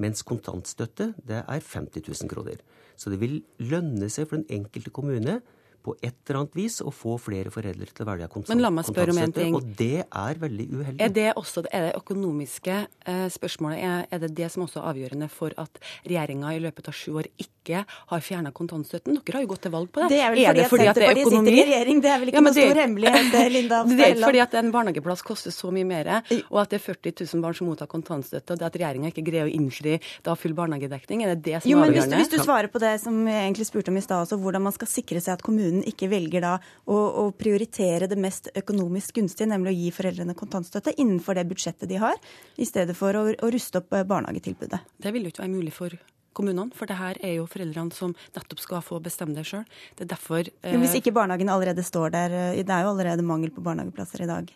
Mens 0.00 0.24
kontantstøtte 0.26 1.12
det 1.26 1.42
er 1.44 1.62
50 1.62 2.06
000 2.08 2.30
kroner. 2.30 2.62
Så 2.98 3.12
det 3.12 3.20
vil 3.20 3.40
lønne 3.62 4.08
seg 4.12 4.26
for 4.28 4.40
den 4.40 4.48
enkelte 4.50 4.92
kommune 4.94 5.40
på 5.80 5.94
et 6.00 6.14
eller 6.28 6.42
annet 6.42 6.56
vis 6.58 6.78
å 6.84 6.92
få 6.94 7.16
flere 7.20 7.52
foreldre 7.52 7.88
til 7.88 8.04
å 8.04 8.08
velge 8.10 8.28
kontantstøtte. 8.32 9.46
Og 9.56 9.70
det 9.78 10.04
er 10.04 10.40
veldig 10.40 10.66
uheldig. 10.70 10.98
Er 11.04 11.14
det 11.14 11.28
også 11.40 11.64
er 11.70 11.88
det 11.88 11.92
økonomiske 11.98 12.76
eh, 12.80 13.26
spørsmålet 13.32 13.80
er, 13.80 14.04
er, 14.10 14.22
det 14.24 14.32
det 14.36 14.50
som 14.52 14.64
også 14.66 14.82
er 14.82 14.90
avgjørende 14.92 15.30
for 15.32 15.56
at 15.60 15.80
regjeringa 16.04 16.52
i 16.56 16.60
løpet 16.62 16.90
av 16.90 16.96
sju 16.96 17.16
år 17.22 17.30
ikke 17.40 17.84
har 17.86 18.24
fjerna 18.24 18.52
kontantstøtten? 18.56 19.20
Dere 19.24 19.40
har 19.40 19.46
jo 19.46 19.52
gått 19.54 19.64
til 19.66 19.74
valg 19.74 19.92
på 19.92 20.04
det. 20.04 20.10
Det 20.12 20.20
er 20.20 20.34
vel 20.34 20.42
fordi, 20.44 20.64
er 20.64 20.70
fordi 20.74 20.88
at, 20.90 21.00
Senterpartiet 21.00 21.32
sitter 21.34 21.56
i 21.56 21.66
regjering, 21.70 22.04
det 22.04 22.12
er 22.12 22.22
vel 22.22 22.32
ikke 22.32 22.40
ja, 22.40 22.44
noe 22.46 22.56
stor 22.56 22.82
hemmelighet, 22.82 23.30
Linda 23.30 23.44
Linda 23.56 23.80
Det 23.88 24.08
er 24.10 24.22
fordi 24.24 24.44
at 24.44 24.58
en 24.60 24.72
barnehageplass 24.74 25.24
koster 25.26 25.54
så 25.54 25.72
mye 25.74 25.88
mer, 25.88 26.12
og 26.48 26.62
at 26.64 26.74
det 26.74 26.80
er 26.80 26.84
40 26.86 27.16
000 27.24 27.44
barn 27.44 27.56
som 27.56 27.70
mottar 27.70 27.90
kontantstøtte, 27.90 28.56
og 28.56 28.60
det 28.60 28.68
at 28.68 28.78
regjeringa 28.80 29.12
ikke 29.12 29.24
greier 29.26 29.48
å 29.48 29.52
innfri 29.52 29.96
da 30.26 30.36
full 30.38 30.56
barnehagedekning, 30.58 31.24
er 31.24 31.34
det 31.34 31.44
det 31.46 31.62
som 31.62 31.72
jo, 31.72 31.80
er 31.80 31.90
avgjørende? 31.90 32.20
Hvis 32.20 32.30
du, 32.30 32.36
hvis 32.36 32.44
du 32.44 32.48
svarer 32.48 32.72
på 32.72 32.82
det 32.82 32.94
som 33.02 33.18
jeg 33.28 33.46
egentlig 33.46 33.68
spurte 33.68 33.92
om 33.92 34.00
i 34.00 34.04
stad, 34.04 34.34
hvordan 34.40 34.66
man 34.66 34.74
skal 34.76 34.90
sikre 34.90 35.22
seg 35.22 35.38
at 35.38 35.44
kommunen 35.46 35.69
kommunen 35.70 35.86
ikke 35.86 36.10
velger 36.10 36.42
da 36.42 36.54
å, 36.86 36.96
å, 36.96 37.24
prioritere 37.32 38.08
det 38.10 38.18
mest 38.18 38.50
økonomisk 38.56 39.16
gunstige, 39.18 39.48
nemlig 39.48 39.72
å 39.72 39.78
gi 39.78 39.90
foreldrene 39.94 40.34
kontantstøtte 40.34 40.96
innenfor 40.98 41.36
det 41.38 41.46
budsjettet 41.48 41.88
de 41.88 42.00
har, 42.00 42.16
i 42.56 42.66
stedet 42.66 42.96
for 42.96 43.14
å, 43.14 43.28
å 43.30 43.50
ruste 43.50 43.80
opp 43.80 43.92
eh, 43.94 44.06
barnehagetilbudet. 44.06 44.80
Det 44.98 45.12
vil 45.12 45.24
jo 45.24 45.32
ikke 45.32 45.44
være 45.44 45.54
mulig 45.54 45.74
for 45.74 45.94
kommunene, 46.32 46.70
for 46.74 46.86
det 46.86 46.98
her 46.98 47.18
er 47.22 47.36
jo 47.38 47.46
foreldrene 47.50 47.94
som 47.94 48.14
nettopp 48.34 48.62
skal 48.62 48.82
få 48.82 49.00
bestemme 49.02 49.34
det 49.34 49.46
sjøl. 49.48 49.64
Det 49.96 50.06
er 50.06 50.14
derfor 50.14 50.46
eh... 50.46 50.78
Hvis 50.78 50.98
ikke 51.00 51.14
barnehagen 51.14 51.50
allerede 51.52 51.84
står 51.86 52.14
der, 52.14 52.36
eh, 52.54 52.64
det 52.64 52.74
er 52.74 52.86
jo 52.86 52.94
allerede 52.94 53.26
mangel 53.26 53.52
på 53.54 53.64
barnehageplasser 53.64 54.26
i 54.26 54.30
dag. 54.30 54.50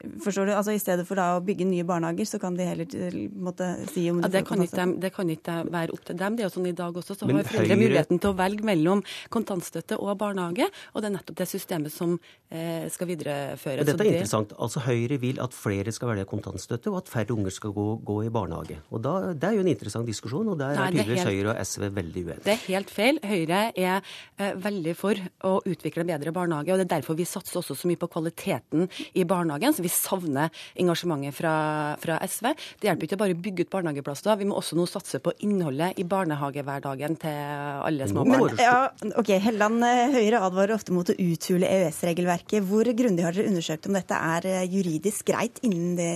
Forstår 0.00 0.48
du? 0.48 0.52
Altså 0.56 0.72
I 0.72 0.80
stedet 0.80 1.04
for 1.08 1.20
da 1.20 1.34
å 1.36 1.40
bygge 1.44 1.66
nye 1.68 1.84
barnehager, 1.84 2.24
så 2.24 2.38
kan 2.40 2.54
de 2.56 2.64
heller 2.64 3.16
måtte 3.36 3.66
si 3.90 4.06
om 4.08 4.22
ja, 4.24 4.30
det, 4.32 4.42
kan 4.48 4.62
ikke, 4.64 4.86
det 5.02 5.10
kan 5.12 5.28
ikke 5.32 5.56
være 5.68 5.92
opp 5.96 6.06
til 6.08 6.16
dem. 6.20 6.38
Det 6.38 6.44
er 6.44 6.48
jo 6.48 6.52
sånn 6.54 6.68
i 6.70 6.74
dag 6.76 6.96
også, 6.96 7.16
så 7.18 7.28
Men 7.28 7.40
har 7.40 7.48
foreldre 7.50 7.76
høyre... 7.76 7.82
muligheten 7.82 8.22
til 8.22 8.32
å 8.32 8.36
velge 8.38 8.64
mellom 8.64 9.02
kontantstøtte 9.34 9.98
og 10.00 10.14
barnehage. 10.20 10.70
Og 10.94 11.04
det 11.04 11.10
er 11.10 11.14
nettopp 11.18 11.40
det 11.42 11.48
systemet 11.50 11.92
som 11.92 12.14
eh, 12.16 12.86
skal 12.92 13.10
videreføres. 13.10 13.84
Dette 13.84 13.96
er 13.98 14.08
det... 14.08 14.14
interessant. 14.16 14.54
Altså 14.56 14.84
Høyre 14.86 15.20
vil 15.20 15.42
at 15.44 15.56
flere 15.56 15.92
skal 15.92 16.14
velge 16.14 16.24
kontantstøtte, 16.32 16.92
og 16.94 17.02
at 17.02 17.12
færre 17.12 17.36
unger 17.36 17.52
skal 17.52 17.76
gå, 17.76 17.86
gå 18.06 18.16
i 18.24 18.32
barnehage. 18.32 18.80
Og 18.88 19.04
da, 19.04 19.14
Det 19.36 19.50
er 19.50 19.58
jo 19.58 19.66
en 19.66 19.72
interessant 19.74 20.08
diskusjon, 20.08 20.48
og 20.54 20.58
der 20.62 20.78
Nei, 20.78 20.88
er 20.88 20.96
tydeligvis 20.96 21.24
helt... 21.26 21.34
Høyre 21.34 21.52
og 21.52 21.68
SV 21.68 21.86
veldig 22.00 22.24
uenige. 22.24 22.46
Det 22.48 22.56
er 22.56 22.64
helt 22.70 22.94
feil. 22.96 23.20
Høyre 23.34 23.60
er 23.76 24.00
eh, 24.00 24.56
veldig 24.64 24.96
for 24.96 25.20
å 25.44 25.54
utvikle 25.68 26.08
bedre 26.08 26.32
barnehage, 26.32 26.72
og 26.72 26.80
det 26.80 26.88
er 26.88 26.94
derfor 26.96 27.20
vi 27.20 27.28
satser 27.28 27.60
også 27.60 27.76
så 27.76 27.90
mye 27.90 28.00
på 28.00 28.08
kvaliteten 28.08 28.88
i 29.12 29.28
barnehagen. 29.28 29.76
så 29.76 29.84
vi 29.84 29.89
savner 29.92 30.50
engasjementet 30.80 31.36
fra, 31.36 31.54
fra, 32.00 32.18
SV. 32.26 32.50
Det 32.80 32.90
hjelper 32.90 33.08
ikke 33.08 33.20
bare 33.20 33.36
å 33.36 33.40
bygge 33.46 33.66
ut 33.66 33.72
barnehageplasser. 33.72 34.38
Vi 34.40 34.48
må 34.48 34.58
også 34.60 34.78
nå 34.78 34.86
satse 34.90 35.20
på 35.22 35.34
innholdet 35.46 35.98
i 36.00 36.06
barnehagehverdagen 36.08 37.18
til 37.20 37.40
alle 37.86 38.08
små 38.10 38.24
barn. 38.28 38.46
Men, 38.50 38.62
ja, 38.62 39.10
ok, 39.20 39.32
Helland 39.44 39.86
eh, 39.86 40.16
Høyre 40.16 40.42
advarer 40.46 40.76
ofte 40.76 40.94
mot 40.96 41.10
å 41.10 41.16
uthule 41.16 41.68
EØS-regelverket. 41.68 42.64
Hvor 42.66 42.88
grundig 42.96 43.26
har 43.26 43.36
dere 43.36 43.50
undersøkt 43.50 43.88
om 43.90 43.98
dette 43.98 44.20
er 44.34 44.48
eh, 44.50 44.66
juridisk 44.70 45.30
greit 45.30 45.60
innen 45.66 45.96
det 45.98 46.10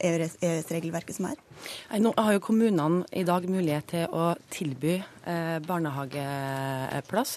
EØS-regelverket 0.00 1.18
som 1.18 1.30
er? 1.32 1.40
Nå 2.02 2.12
har 2.18 2.36
jo 2.36 2.42
kommunene 2.44 3.06
i 3.16 3.24
dag 3.26 3.46
mulighet 3.48 3.88
til 3.94 4.12
å 4.14 4.32
tilby 4.52 4.98
eh, 4.98 5.56
barnehageplass 5.66 7.36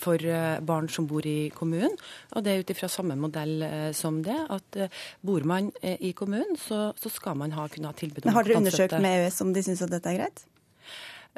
for 0.00 0.22
eh, 0.22 0.58
barn 0.66 0.88
som 0.92 1.08
bor 1.10 1.26
i 1.26 1.50
kommunen. 1.54 1.96
Og 2.34 2.44
det 2.44 2.52
er 2.52 2.64
ut 2.64 2.72
ifra 2.74 2.88
samme 2.92 3.16
modell 3.20 3.62
eh, 3.66 3.90
som 3.96 4.22
det, 4.24 4.36
at 4.52 4.80
eh, 4.80 5.02
bor 5.26 5.46
man 5.48 5.70
i 5.82 6.12
kommunen, 6.16 6.58
så, 6.60 6.90
så 7.00 7.12
skal 7.12 7.38
man 7.40 7.54
ha, 7.56 7.68
kunne 7.72 7.90
ha 7.90 7.96
tilbud 7.96 8.24
om 8.24 8.30
Men 8.30 8.38
Har 8.38 8.46
dere 8.48 8.60
undersøkt 8.62 8.98
med 9.00 9.24
EØS 9.24 9.40
om 9.44 9.54
de 9.56 9.64
syns 9.66 9.84
at 9.86 9.92
dette 9.92 10.12
er 10.12 10.20
greit? 10.22 10.46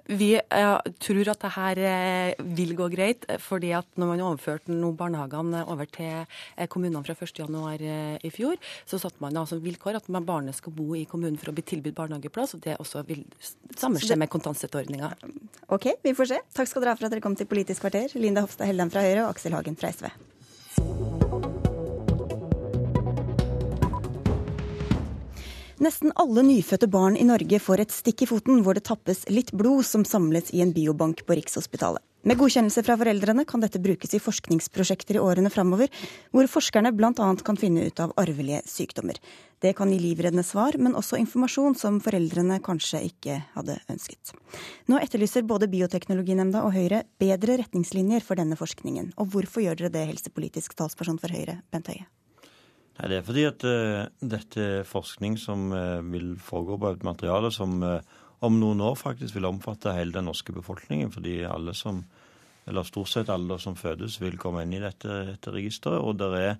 Vi 0.07 0.31
ja, 0.37 0.79
tror 1.03 1.31
at 1.33 1.43
det 1.43 1.53
her 1.55 1.81
uh, 1.83 2.45
vil 2.57 2.75
gå 2.79 2.89
greit, 2.93 3.27
fordi 3.43 3.73
at 3.77 3.89
når 3.99 4.13
man 4.13 4.25
overførte 4.29 4.73
noen 4.73 4.97
barnehagene 4.99 5.65
over 5.69 5.89
til 5.91 6.25
kommunene 6.71 7.05
fra 7.05 7.17
1.1 7.17 8.25
i 8.25 8.33
fjor, 8.35 8.57
så 8.89 9.01
satte 9.01 9.23
man 9.25 9.37
altså 9.37 9.61
vilkår 9.63 10.01
at 10.01 10.11
barnet 10.19 10.57
skal 10.57 10.75
bo 10.75 10.95
i 10.97 11.05
kommunen 11.09 11.39
for 11.41 11.51
å 11.51 11.57
bli 11.57 11.67
tilbudt 11.67 11.99
barnehageplass. 11.99 12.57
og 12.57 12.65
Det 12.65 12.79
også 12.79 13.05
vil 13.09 13.25
samme 13.77 14.01
skje 14.03 14.19
med 14.21 14.31
kontantstøtteordninga. 14.33 15.13
OK, 15.75 15.93
vi 16.05 16.17
får 16.17 16.33
se. 16.33 16.43
Takk 16.57 16.71
skal 16.71 16.85
dere 16.85 16.95
ha 16.95 17.01
for 17.01 17.09
at 17.09 17.15
dere 17.15 17.25
kom 17.25 17.37
til 17.39 17.51
Politisk 17.51 17.87
kvarter. 17.87 18.13
Linda 18.19 18.45
Hofstad 18.45 18.69
Helleland 18.71 18.95
fra 18.95 19.05
Høyre 19.05 19.27
og 19.27 19.35
Aksel 19.35 19.57
Hagen 19.57 19.79
fra 19.79 19.93
SV. 19.95 20.11
Nesten 25.79 26.11
alle 26.19 26.43
nyfødte 26.43 26.89
barn 26.91 27.15
i 27.15 27.23
Norge 27.23 27.61
får 27.63 27.85
et 27.85 27.93
stikk 27.95 28.25
i 28.25 28.27
foten 28.27 28.65
hvor 28.67 28.75
det 28.75 28.89
tappes 28.89 29.21
litt 29.31 29.53
blod 29.55 29.87
som 29.87 30.03
samles 30.03 30.51
i 30.51 30.59
en 30.65 30.73
biobank 30.75 31.23
på 31.23 31.37
Rikshospitalet. 31.39 32.03
Med 32.27 32.35
godkjennelse 32.41 32.83
fra 32.83 32.97
foreldrene 32.99 33.45
kan 33.47 33.63
dette 33.63 33.79
brukes 33.79 34.11
i 34.17 34.19
forskningsprosjekter 34.19 35.21
i 35.21 35.23
årene 35.23 35.53
framover, 35.55 35.87
hvor 36.35 36.51
forskerne 36.51 36.91
bl.a. 36.99 37.13
kan 37.15 37.61
finne 37.61 37.87
ut 37.87 38.03
av 38.03 38.17
arvelige 38.19 38.59
sykdommer. 38.67 39.23
Det 39.63 39.71
kan 39.79 39.95
gi 39.95 40.01
livreddende 40.03 40.43
svar, 40.43 40.75
men 40.83 40.99
også 40.99 41.23
informasjon 41.23 41.79
som 41.79 42.03
foreldrene 42.03 42.59
kanskje 42.59 43.05
ikke 43.13 43.39
hadde 43.55 43.79
ønsket. 43.87 44.35
Nå 44.91 44.99
etterlyser 44.99 45.47
både 45.47 45.71
Bioteknologinemnda 45.71 46.67
og 46.67 46.75
Høyre 46.75 47.05
bedre 47.23 47.61
retningslinjer 47.63 48.27
for 48.27 48.43
denne 48.43 48.59
forskningen. 48.59 49.15
Og 49.15 49.31
hvorfor 49.31 49.63
gjør 49.63 49.85
dere 49.85 49.95
det, 50.01 50.07
helsepolitisk 50.11 50.75
talsperson 50.75 51.23
for 51.23 51.31
Høyre, 51.31 51.61
Bent 51.71 51.95
Høie? 51.95 52.11
Nei, 52.99 53.11
Det 53.13 53.19
er 53.19 53.27
fordi 53.27 53.45
at 53.47 53.65
uh, 53.67 54.07
dette 54.35 54.63
er 54.63 54.89
forskning 54.89 55.39
som 55.39 55.69
uh, 55.71 56.01
vil 56.03 56.33
foregå 56.43 56.79
på 56.83 56.95
et 56.97 57.05
materiale 57.07 57.51
som 57.55 57.79
uh, 57.85 58.01
om 58.43 58.59
noen 58.59 58.83
år 58.83 58.99
faktisk 58.99 59.37
vil 59.37 59.47
omfatte 59.47 59.95
hele 59.95 60.15
den 60.15 60.27
norske 60.27 60.55
befolkningen. 60.55 61.13
Fordi 61.15 61.41
alle 61.47 61.75
som, 61.79 62.03
eller 62.67 62.87
stort 62.87 63.11
sett 63.11 63.31
alle 63.31 63.59
som 63.63 63.79
fødes, 63.79 64.19
vil 64.23 64.39
komme 64.39 64.65
inn 64.67 64.75
i 64.75 64.83
dette, 64.83 65.23
dette 65.33 65.55
registeret. 65.55 66.03
Og 66.03 66.19
der 66.19 66.37
er, 66.39 66.53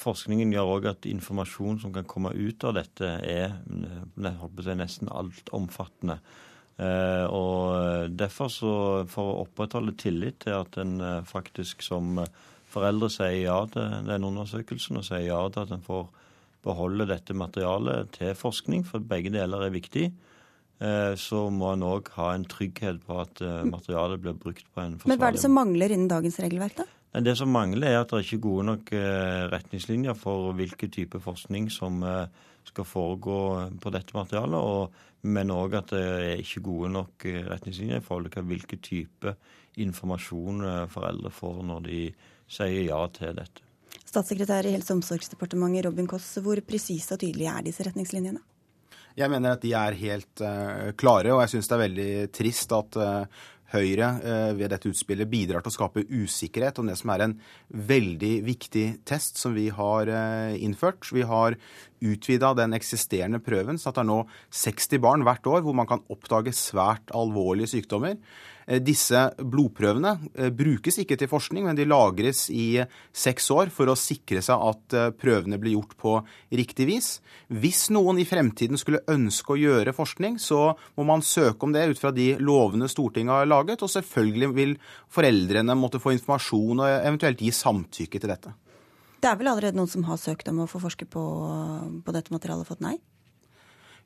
forskningen 0.00 0.52
gjør 0.52 0.74
òg 0.74 0.90
at 0.90 1.08
informasjon 1.08 1.80
som 1.84 1.94
kan 1.94 2.08
komme 2.08 2.34
ut 2.36 2.64
av 2.68 2.76
dette, 2.76 3.08
er 3.24 3.56
si, 3.64 4.76
nesten 4.76 5.08
altomfattende. 5.08 6.18
Og 6.78 8.12
derfor 8.14 8.52
så, 8.52 8.74
For 9.10 9.32
å 9.32 9.40
opprettholde 9.46 9.96
tillit 9.98 10.44
til 10.44 10.60
at 10.60 10.76
en 10.78 11.24
faktisk 11.26 11.82
som 11.82 12.20
foreldre 12.72 13.10
sier 13.12 13.42
ja 13.42 13.58
til 13.72 14.08
den 14.08 14.26
undersøkelsen 14.28 15.00
og 15.00 15.06
sier 15.06 15.28
ja 15.30 15.40
til 15.52 15.64
at 15.64 15.74
en 15.76 15.84
får 15.84 16.08
beholde 16.66 17.06
dette 17.08 17.36
materialet 17.36 18.12
til 18.16 18.34
forskning, 18.36 18.84
for 18.86 19.04
begge 19.04 19.32
deler 19.34 19.66
er 19.66 19.74
viktig, 19.74 20.08
eh, 20.82 21.14
så 21.20 21.46
må 21.54 21.72
en 21.74 21.86
òg 21.86 22.10
ha 22.18 22.32
en 22.34 22.46
trygghet 22.48 23.00
på 23.06 23.18
at 23.22 23.42
eh, 23.44 23.64
materialet 23.68 24.22
blir 24.22 24.38
brukt 24.38 24.66
på 24.66 24.82
en 24.82 24.98
forsvarlig. 24.98 25.14
Men 25.14 25.22
hva 25.22 25.30
er 25.30 25.38
det 25.38 25.44
som 25.44 25.56
mangler 25.56 25.94
innen 25.94 26.10
dagens 26.10 26.40
regelverk, 26.44 26.80
da? 26.82 26.88
Det 27.24 27.38
som 27.40 27.48
mangler, 27.50 27.88
er 27.88 28.02
at 28.02 28.10
det 28.12 28.26
ikke 28.26 28.36
er 28.36 28.44
gode 28.44 28.64
nok 28.68 28.90
retningslinjer 29.54 30.16
for 30.18 30.52
hvilken 30.58 30.90
type 30.92 31.18
forskning 31.24 31.70
som 31.72 32.02
skal 32.68 32.84
foregå 32.84 33.38
på 33.80 33.92
dette 33.94 34.14
materialet. 34.14 34.60
og 34.60 35.06
men 35.26 35.50
òg 35.50 35.72
at 35.74 35.88
det 35.90 36.02
er 36.04 36.42
ikke 36.42 36.60
gode 36.68 36.92
nok 36.94 37.24
retningslinjer 37.48 37.98
i 37.98 38.04
forhold 38.04 38.28
til 38.30 38.44
hvilken 38.46 38.82
type 38.84 39.32
informasjon 39.82 40.60
foreldre 40.92 41.32
får 41.34 41.64
når 41.66 41.80
de 41.88 42.02
sier 42.48 42.84
ja 42.88 43.00
til 43.14 43.36
dette. 43.36 43.64
Statssekretær 44.08 44.64
i 44.64 44.72
Helse- 44.72 44.94
og 44.94 45.02
omsorgsdepartementet 45.02 45.84
Robin 45.84 46.08
Koss, 46.08 46.38
hvor 46.40 46.60
presise 46.64 47.12
og 47.14 47.20
tydelige 47.20 47.52
er 47.52 47.66
disse 47.66 47.84
retningslinjene? 47.84 48.40
Jeg 49.18 49.32
mener 49.32 49.56
at 49.56 49.62
de 49.64 49.74
er 49.74 49.98
helt 49.98 50.42
uh, 50.44 50.90
klare, 50.98 51.32
og 51.34 51.42
jeg 51.42 51.56
syns 51.56 51.68
det 51.68 51.76
er 51.76 51.84
veldig 51.84 52.10
trist 52.34 52.74
at 52.76 52.98
uh, 53.02 53.46
Høyre 53.68 54.06
uh, 54.22 54.52
ved 54.56 54.70
dette 54.72 54.88
utspillet 54.88 55.28
bidrar 55.28 55.60
til 55.60 55.72
å 55.72 55.74
skape 55.74 56.06
usikkerhet 56.08 56.78
om 56.80 56.88
det 56.88 56.94
som 56.96 57.12
er 57.12 57.26
en 57.26 57.34
veldig 57.68 58.32
viktig 58.46 58.84
test 59.08 59.40
som 59.42 59.52
vi 59.58 59.66
har 59.74 60.08
innført. 60.56 61.10
Vi 61.12 61.26
har 61.28 61.58
utvida 62.00 62.54
den 62.56 62.78
eksisterende 62.78 63.42
prøven, 63.44 63.76
så 63.76 63.90
at 63.90 63.98
det 63.98 64.06
er 64.06 64.12
nå 64.12 64.22
60 64.56 65.02
barn 65.04 65.26
hvert 65.26 65.50
år 65.50 65.66
hvor 65.66 65.76
man 65.76 65.90
kan 65.90 66.06
oppdage 66.08 66.54
svært 66.56 67.12
alvorlige 67.12 67.74
sykdommer. 67.74 68.16
Eh, 68.68 68.82
disse 68.84 69.16
blodprøvene 69.40 70.12
eh, 70.36 70.50
brukes 70.52 71.00
ikke 71.00 71.16
til 71.18 71.30
forskning, 71.30 71.64
men 71.64 71.78
de 71.78 71.86
lagres 71.88 72.46
i 72.52 72.82
seks 73.16 73.48
år 73.54 73.72
for 73.72 73.88
å 73.88 73.96
sikre 73.96 74.42
seg 74.44 74.60
at 74.60 74.96
eh, 74.96 75.08
prøvene 75.16 75.60
blir 75.60 75.78
gjort 75.78 75.96
på 76.00 76.14
riktig 76.60 76.88
vis. 76.90 77.10
Hvis 77.48 77.86
noen 77.94 78.20
i 78.20 78.28
fremtiden 78.28 78.80
skulle 78.80 79.02
ønske 79.08 79.54
å 79.54 79.60
gjøre 79.60 79.96
forskning, 79.96 80.36
så 80.42 80.74
må 80.98 81.08
man 81.08 81.24
søke 81.24 81.64
om 81.64 81.72
det 81.72 81.86
ut 81.94 82.02
fra 82.02 82.12
de 82.12 82.34
lovene 82.42 82.90
Stortinget 82.92 83.40
har 83.40 83.48
laget, 83.48 83.82
og 83.82 83.92
selvfølgelig 83.92 84.52
vil 84.52 84.78
foreldrene 85.12 85.76
måtte 85.78 86.02
få 86.02 86.12
informasjon 86.18 86.84
og 86.84 86.96
eventuelt 86.98 87.40
gi 87.40 87.54
samtykke 87.54 88.20
til 88.20 88.36
dette. 88.36 88.52
Det 89.18 89.26
er 89.26 89.38
vel 89.40 89.48
allerede 89.50 89.78
noen 89.78 89.90
som 89.90 90.04
har 90.06 90.20
søkt 90.20 90.50
om 90.50 90.60
å 90.62 90.68
få 90.70 90.78
forske 90.82 91.08
på, 91.10 91.22
på 92.04 92.14
dette 92.14 92.34
materialet 92.34 92.68
og 92.68 92.76
fått 92.76 92.84
nei? 92.84 92.98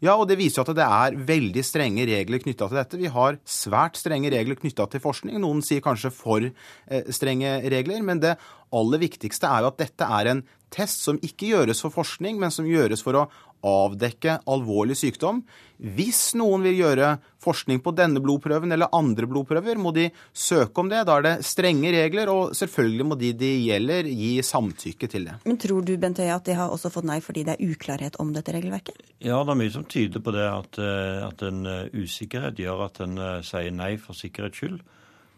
Ja, 0.03 0.17
og 0.19 0.27
det 0.27 0.35
viser 0.41 0.65
at 0.65 0.75
det 0.75 0.83
er 0.83 1.19
veldig 1.29 1.63
strenge 1.63 2.05
regler 2.09 2.43
knytta 2.43 2.67
til 2.67 2.79
dette. 2.81 2.99
Vi 2.99 3.11
har 3.15 3.39
svært 3.47 4.01
strenge 4.01 4.33
regler 4.35 4.59
knytta 4.59 4.89
til 4.91 5.03
forskning. 5.05 5.37
Noen 5.39 5.63
sier 5.63 5.85
kanskje 5.85 6.11
for 6.15 6.43
eh, 6.43 7.13
strenge 7.15 7.61
regler. 7.71 8.03
Men 8.03 8.19
det 8.23 8.35
aller 8.75 9.03
viktigste 9.05 9.47
er 9.47 9.63
jo 9.63 9.71
at 9.71 9.79
dette 9.79 10.09
er 10.19 10.33
en 10.33 10.43
test 10.75 11.05
som 11.07 11.21
ikke 11.23 11.53
gjøres 11.53 11.85
for 11.85 11.95
forskning, 11.95 12.41
men 12.41 12.51
som 12.51 12.67
gjøres 12.67 13.05
for 13.05 13.21
å 13.21 13.29
avdekke 13.67 14.41
alvorlig 14.51 14.97
sykdom. 14.99 15.43
Hvis 15.83 16.37
noen 16.39 16.63
vil 16.63 16.77
gjøre 16.79 17.17
forskning 17.43 17.81
på 17.83 17.91
denne 17.99 18.23
blodprøven 18.23 18.71
eller 18.71 18.93
andre 18.95 19.27
blodprøver, 19.27 19.81
må 19.83 19.91
de 19.97 20.07
søke 20.31 20.79
om 20.79 20.91
det. 20.93 21.01
Da 21.09 21.17
er 21.19 21.27
det 21.27 21.35
strenge 21.47 21.91
regler, 21.95 22.31
og 22.31 22.55
selvfølgelig 22.55 23.07
må 23.09 23.19
de 23.19 23.33
de 23.39 23.51
gjelder, 23.65 24.07
gi 24.07 24.33
samtykke 24.47 25.11
til 25.11 25.27
det. 25.27 25.37
Men 25.49 25.59
tror 25.63 25.83
du 25.87 25.97
Bent 25.99 26.23
Høie, 26.23 26.37
at 26.37 26.47
de 26.47 26.57
har 26.59 26.71
også 26.71 26.93
fått 26.95 27.09
nei 27.09 27.19
fordi 27.25 27.47
det 27.49 27.57
er 27.57 27.75
uklarhet 27.75 28.19
om 28.23 28.31
dette 28.35 28.55
regelverket? 28.55 29.03
Ja, 29.19 29.43
det 29.43 29.57
er 29.57 29.61
mye 29.65 29.75
som 29.75 29.87
tyder 29.91 30.23
på 30.23 30.35
det, 30.35 30.47
at, 30.47 30.79
eh, 30.79 31.27
at 31.27 31.43
en 31.49 31.67
eh, 31.67 31.91
usikkerhet 31.95 32.63
gjør 32.63 32.87
at 32.87 33.03
en 33.03 33.19
eh, 33.19 33.39
sier 33.47 33.75
nei 33.75 33.97
for 34.03 34.19
sikkerhets 34.19 34.63
skyld. 34.63 34.83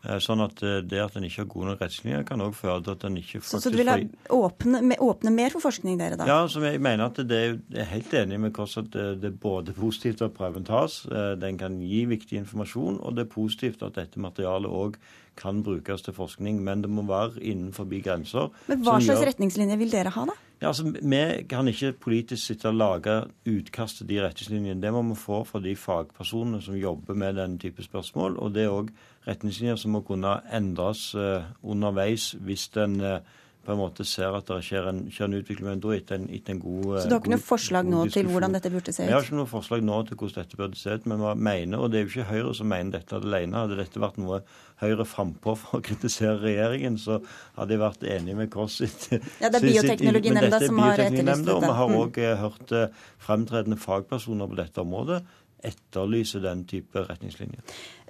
Eh, 0.05 0.19
sånn 0.21 0.43
at 0.45 0.61
eh, 0.65 0.83
det 0.85 1.01
at 1.01 1.15
en 1.17 1.25
ikke 1.25 1.43
har 1.43 1.49
gode 1.49 1.71
nok 1.71 1.81
retningslinjer, 1.81 2.25
kan 2.29 2.43
òg 2.45 2.53
føre 2.59 2.83
til 2.85 2.93
at 2.93 3.07
en 3.09 3.17
ikke 3.21 3.41
faktisk 3.41 3.55
Så, 3.55 3.61
så 3.65 3.73
du 3.73 3.79
vil 3.81 3.91
åpne, 4.37 4.99
åpne, 5.01 5.33
mer 5.33 5.55
for 5.55 5.65
forskning, 5.65 5.97
dere 6.01 6.19
da? 6.21 6.27
Ja, 6.29 6.39
så 6.51 6.61
jeg 6.67 6.83
mener 6.85 7.09
at 7.09 7.21
det 7.25 7.41
er, 7.41 7.57
jeg 7.73 7.83
er 7.87 7.91
helt 7.95 8.17
enig 8.21 8.41
med 8.45 8.55
Kåss 8.57 8.77
at 8.83 8.91
det, 8.93 9.07
det, 9.23 9.33
er 9.33 9.39
både 9.41 9.77
positivt 9.77 10.25
at 10.27 10.37
prøven 10.37 10.67
tas, 10.69 11.03
eh, 11.09 11.33
den 11.41 11.61
kan 11.61 11.81
gi 11.81 12.05
viktig 12.11 12.43
informasjon, 12.43 13.01
og 13.01 13.17
det 13.17 13.25
er 13.25 13.33
positivt 13.33 13.85
at 13.87 13.97
dette 13.97 14.21
materialet 14.21 14.69
òg 14.85 15.01
kan 15.37 15.63
brukes 15.67 16.03
til 16.03 16.15
forskning. 16.17 16.63
Men 16.65 16.83
det 16.85 16.91
må 16.91 17.05
være 17.09 17.43
innenfor 17.43 17.89
grenser. 17.91 18.51
Men 18.69 18.83
hva 18.83 18.99
slags 19.01 19.21
gjør... 19.21 19.31
retningslinjer 19.33 19.81
vil 19.81 19.95
dere 19.95 20.15
ha, 20.15 20.27
da? 20.31 20.37
Ja, 20.63 20.69
altså, 20.69 20.85
Vi 20.85 21.47
kan 21.51 21.69
ikke 21.69 21.93
politisk 21.93 22.47
sitte 22.47 22.69
og 22.71 22.75
lage 22.75 23.17
utkast 23.47 23.99
til 24.01 24.09
de 24.09 24.21
retningslinjene. 24.25 24.81
Det 24.83 24.93
må 24.93 25.03
vi 25.03 25.19
få 25.19 25.43
fra 25.45 25.61
de 25.61 25.77
fagpersonene 25.77 26.63
som 26.63 26.75
jobber 26.79 27.15
med 27.15 27.37
denne 27.37 27.59
type 27.59 27.83
spørsmål. 27.83 28.39
Og 28.39 28.55
det 28.55 28.65
er 28.65 28.73
òg 28.73 28.93
retningslinjer 29.29 29.77
som 29.77 29.97
må 29.97 30.01
kunne 30.07 30.39
endres 30.53 31.15
uh, 31.15 31.45
underveis 31.63 32.33
hvis 32.41 32.69
den 32.69 33.01
uh, 33.01 33.19
på 33.65 33.73
en 33.75 33.81
måte 33.81 34.05
ser 34.09 34.35
at 34.37 34.49
det 34.49 34.59
skjer 34.67 34.89
en, 34.91 35.01
skjer 35.13 35.29
en 35.29 35.37
utvikling, 35.39 35.69
men 35.69 35.83
da 35.83 35.95
etter 35.97 36.19
en, 36.21 36.27
etter 36.37 36.55
en 36.55 36.61
god 36.63 36.91
Så 37.01 37.09
du 37.09 37.15
har 37.17 37.23
ikke 37.23 37.33
noe 37.35 37.45
forslag 37.45 37.89
nå 37.91 38.03
til 38.15 38.29
hvordan 38.31 38.57
dette 38.57 38.73
burde 38.75 38.95
se 38.95 39.03
ut? 39.03 39.09
Vi 39.09 39.15
har 39.17 39.27
ikke 39.27 39.39
noe 39.39 39.51
forslag 39.51 39.85
nå 39.87 40.01
til 40.09 40.21
hvordan 40.21 40.45
dette 40.45 40.61
burde 40.61 40.81
se 40.81 40.95
ut, 40.95 41.09
men 41.11 41.23
vi 41.25 41.35
mener, 41.49 41.81
og 41.81 41.93
det 41.93 42.01
er 42.01 42.07
jo 42.07 42.13
ikke 42.13 42.29
Høyre 42.31 42.55
som 42.59 42.71
mener 42.73 42.99
dette 42.99 43.21
alene. 43.21 43.65
Hadde 43.65 43.79
dette 43.81 44.03
vært 44.03 44.21
noe 44.23 44.41
Høyre 44.83 45.07
frampå 45.09 45.55
for 45.61 45.79
å 45.79 45.85
kritisere 45.87 46.37
regjeringen, 46.43 46.99
så 47.01 47.21
hadde 47.59 47.77
jeg 47.77 47.83
vært 47.85 48.09
enig 48.17 48.37
med 48.39 48.51
Kåss 48.53 48.81
Ja, 48.85 49.49
det 49.49 49.61
er 49.61 49.65
Bioteknologinemnda 49.65 50.61
som 50.65 50.83
har 50.83 51.05
etterlyst 51.07 51.47
dette. 51.47 51.55
Og 51.55 51.65
vi 51.65 51.79
har 51.79 51.97
òg 52.01 52.21
mm. 52.21 52.43
hørt 52.43 52.75
eh, 52.75 53.07
fremtredende 53.23 53.81
fagpersoner 53.81 54.51
på 54.51 54.59
dette 54.61 54.83
området 54.83 55.23
etterlyse 55.65 56.41
den 56.43 56.65
type 56.69 57.03
retningslinjer. 57.09 57.63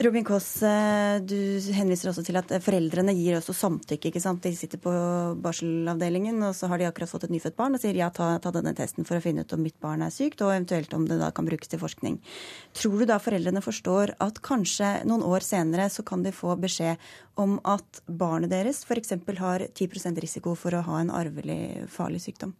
Robin 0.04 0.24
Koss, 0.26 0.48
eh, 0.66 1.20
du 1.22 1.36
henviser 1.76 2.10
også 2.10 2.24
til 2.26 2.38
at 2.40 2.50
foreldrene 2.64 3.14
gir 3.14 3.38
også 3.38 3.54
samtykke. 3.54 4.10
ikke 4.10 4.22
sant? 4.22 4.42
De 4.42 4.54
sitter 4.56 4.78
på 4.82 4.92
barselavdelingen, 5.40 6.42
og 6.42 6.54
så 6.54 6.68
har 6.68 6.78
de 6.78 6.88
akkurat 6.88 7.10
fått 7.10 7.24
et 7.24 7.34
nyfødt 7.34 7.56
barn 7.56 7.74
og 7.74 7.80
sier 7.80 7.94
ja, 7.94 8.10
ta, 8.10 8.38
ta, 8.38 8.50
denne 8.50 8.74
testen 8.74 9.06
for 9.06 9.16
å 9.16 9.22
finne 9.24 9.44
ut 9.44 9.52
om 9.52 9.62
mitt 9.62 9.78
barn 9.80 10.02
er 10.02 10.10
sykt, 10.10 10.42
og 10.42 10.50
eventuelt 10.50 10.92
om 10.94 11.06
det 11.06 11.20
da 11.20 11.30
kan 11.30 11.46
brukes 11.46 11.68
til 11.68 11.82
forskning. 11.82 12.18
Tror 12.74 12.98
du 12.98 13.06
da 13.06 13.20
foreldrene 13.22 13.62
forstår 13.62 14.16
at 14.18 14.42
kanskje 14.42 15.04
noen 15.06 15.22
år 15.22 15.46
senere 15.46 15.88
så 15.90 16.02
kan 16.02 16.22
de 16.22 16.34
få 16.34 16.56
beskjed 16.58 16.98
om 17.36 17.60
at 17.64 18.02
barnet 18.06 18.50
deres 18.50 18.84
f.eks. 18.84 19.14
har 19.38 19.68
10% 19.70 20.20
risiko 20.22 20.54
for 20.58 20.74
å 20.74 20.84
ha 20.86 21.00
en 21.00 21.14
arvelig 21.14 21.88
farlig 21.90 22.22
sykdom? 22.26 22.54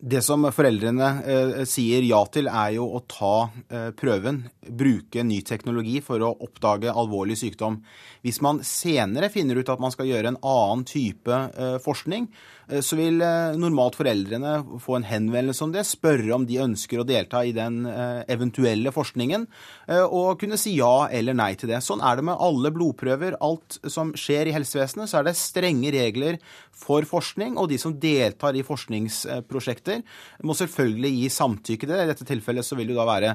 Det 0.00 0.22
som 0.24 0.46
foreldrene 0.48 1.08
eh, 1.28 1.50
sier 1.68 2.04
ja 2.08 2.22
til, 2.32 2.46
er 2.48 2.70
jo 2.78 2.86
å 2.96 3.02
ta 3.04 3.50
eh, 3.68 3.90
prøven, 3.92 4.38
bruke 4.64 5.20
ny 5.28 5.42
teknologi 5.44 5.98
for 6.04 6.24
å 6.24 6.30
oppdage 6.40 6.88
alvorlig 6.88 7.36
sykdom. 7.36 7.82
Hvis 8.24 8.40
man 8.40 8.62
senere 8.64 9.28
finner 9.28 9.60
ut 9.60 9.68
at 9.68 9.82
man 9.82 9.92
skal 9.92 10.08
gjøre 10.08 10.32
en 10.32 10.40
annen 10.40 10.86
type 10.88 11.36
eh, 11.52 11.76
forskning, 11.84 12.30
så 12.78 12.96
vil 12.98 13.18
eh, 13.24 13.56
normalt 13.58 13.96
foreldrene 13.98 14.52
få 14.82 14.98
en 14.98 15.06
henvendelse 15.08 15.64
om 15.66 15.72
det, 15.74 15.82
spørre 15.88 16.30
om 16.36 16.46
de 16.46 16.60
ønsker 16.62 17.02
å 17.02 17.06
delta 17.08 17.42
i 17.42 17.50
den 17.56 17.82
eh, 17.90 18.22
eventuelle 18.30 18.92
forskningen, 18.94 19.46
og 19.90 20.38
kunne 20.38 20.58
si 20.60 20.76
ja 20.76 21.08
eller 21.10 21.34
nei 21.34 21.48
til 21.58 21.72
det. 21.72 21.80
Sånn 21.82 22.02
er 22.06 22.18
det 22.18 22.24
med 22.28 22.38
alle 22.38 22.70
blodprøver. 22.70 23.34
Alt 23.42 23.80
som 23.90 24.12
skjer 24.14 24.46
i 24.46 24.52
helsevesenet, 24.54 25.10
så 25.10 25.18
er 25.18 25.26
det 25.26 25.32
strenge 25.38 25.90
regler 25.90 26.38
for 26.70 27.02
forskning, 27.08 27.56
og 27.58 27.72
de 27.72 27.78
som 27.80 27.96
deltar 27.98 28.54
i 28.54 28.62
forskningsprosjekter, 28.66 30.04
må 30.46 30.54
selvfølgelig 30.54 31.10
gi 31.16 31.32
samtykke 31.34 31.88
til 31.88 31.94
det. 31.96 32.04
I 32.04 32.12
dette 32.12 32.28
tilfellet 32.28 32.66
så 32.66 32.78
vil 32.78 32.92
det 32.92 33.00
da 33.00 33.08
være 33.08 33.34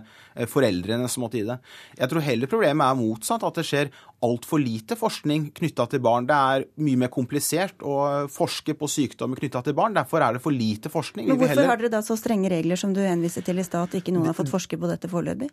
foreldrene 0.51 1.09
som 1.11 1.25
måtte 1.25 1.41
gi 1.41 1.49
det. 1.49 1.59
Jeg 1.99 2.13
tror 2.13 2.25
heller 2.29 2.51
problemet 2.51 2.87
er 2.87 3.01
motsatt, 3.03 3.43
at 3.43 3.59
det 3.59 3.67
skjer 3.67 3.91
altfor 4.25 4.61
lite 4.61 4.95
forskning 4.97 5.49
knytta 5.55 5.87
til 5.91 6.03
barn. 6.03 6.27
Det 6.29 6.35
er 6.35 6.65
mye 6.85 7.03
mer 7.03 7.11
komplisert 7.13 7.83
å 7.85 8.27
forske 8.31 8.75
på 8.77 8.89
sykdommer 9.25 9.41
knytta 9.41 9.63
til 9.65 9.75
barn. 9.75 9.95
Derfor 9.95 10.21
er 10.21 10.33
det 10.33 10.43
for 10.43 10.51
lite 10.51 10.89
forskning. 10.89 11.27
Men 11.27 11.37
Hvorfor 11.37 11.65
har 11.65 11.77
dere 11.77 11.89
da 11.89 12.01
så 12.01 12.17
strenge 12.17 12.49
regler 12.49 12.75
som 12.75 12.93
du 12.93 13.01
henviser 13.01 13.43
til 13.43 13.59
i 13.59 13.63
stad, 13.63 13.89
at 13.89 13.95
ikke 13.95 14.13
noen 14.13 14.27
har 14.27 14.35
fått 14.35 14.51
forske 14.51 14.77
på 14.77 14.87
dette 14.87 15.09
foreløpig? 15.09 15.49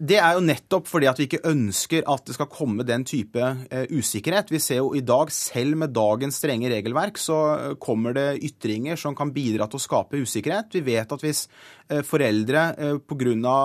Det 0.00 0.16
er 0.16 0.32
jo 0.32 0.40
nettopp 0.40 0.86
fordi 0.88 1.06
at 1.10 1.18
vi 1.20 1.26
ikke 1.26 1.42
ønsker 1.44 2.06
at 2.08 2.24
det 2.24 2.32
skal 2.32 2.48
komme 2.48 2.86
den 2.88 3.04
type 3.04 3.36
uh, 3.36 3.84
usikkerhet. 3.92 4.48
Vi 4.48 4.58
ser 4.58 4.78
jo 4.80 4.94
i 4.96 5.02
dag, 5.04 5.28
selv 5.28 5.76
med 5.76 5.92
dagens 5.92 6.38
strenge 6.40 6.70
regelverk, 6.72 7.20
så 7.20 7.76
kommer 7.78 8.16
det 8.16 8.40
ytringer 8.40 8.96
som 8.96 9.12
kan 9.14 9.28
bidra 9.34 9.68
til 9.68 9.76
å 9.76 9.84
skape 9.84 10.22
usikkerhet. 10.22 10.72
Vi 10.72 10.80
vet 10.88 11.12
at 11.12 11.20
hvis 11.20 11.48
uh, 11.92 12.00
foreldre 12.00 12.70
pga. 13.04 13.58